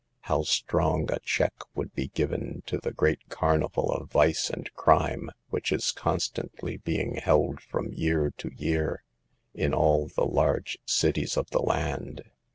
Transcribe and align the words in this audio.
How 0.21 0.41
strong 0.41 1.11
a 1.11 1.19
check 1.19 1.53
would 1.75 1.93
be 1.93 2.07
given 2.07 2.63
to 2.65 2.79
the 2.79 2.91
great 2.91 3.29
carnival 3.29 3.91
of 3.91 4.09
vice 4.09 4.49
and 4.49 4.67
crime 4.73 5.29
which 5.49 5.71
is 5.71 5.91
constantly 5.91 6.77
being 6.77 7.17
held 7.17 7.61
from 7.61 7.93
year 7.93 8.33
to 8.39 8.49
year, 8.55 9.03
in 9.53 9.75
all 9.75 10.07
the 10.07 10.25
large 10.25 10.79
cities 10.87 11.37
of 11.37 11.51
the 11.51 11.61
land! 11.61 12.23